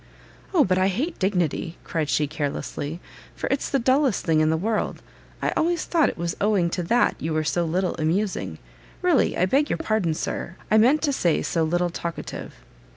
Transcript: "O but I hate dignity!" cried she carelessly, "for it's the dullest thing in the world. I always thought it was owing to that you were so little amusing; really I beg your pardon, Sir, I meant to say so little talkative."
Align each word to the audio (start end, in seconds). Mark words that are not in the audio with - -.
"O 0.51 0.63
but 0.65 0.79
I 0.79 0.87
hate 0.87 1.19
dignity!" 1.19 1.77
cried 1.83 2.09
she 2.09 2.25
carelessly, 2.25 2.99
"for 3.35 3.45
it's 3.51 3.69
the 3.69 3.77
dullest 3.77 4.25
thing 4.25 4.39
in 4.39 4.49
the 4.49 4.57
world. 4.57 5.03
I 5.43 5.51
always 5.55 5.85
thought 5.85 6.09
it 6.09 6.17
was 6.17 6.35
owing 6.41 6.71
to 6.71 6.81
that 6.81 7.13
you 7.21 7.33
were 7.35 7.43
so 7.43 7.65
little 7.65 7.93
amusing; 7.99 8.57
really 9.03 9.37
I 9.37 9.45
beg 9.45 9.69
your 9.69 9.77
pardon, 9.77 10.15
Sir, 10.15 10.55
I 10.71 10.79
meant 10.79 11.03
to 11.03 11.13
say 11.13 11.43
so 11.43 11.63
little 11.63 11.91
talkative." 11.91 12.55